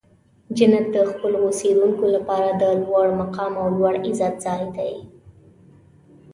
جنت 0.57 0.85
د 0.95 0.97
خپلو 1.11 1.37
اوسیدونکو 1.47 2.05
لپاره 2.15 2.47
د 2.51 2.63
لوړ 2.83 3.07
مقام 3.21 3.53
او 3.61 3.67
لوړ 3.77 3.93
عزت 4.05 4.33
ځای 4.45 4.63
دی. 4.75 4.93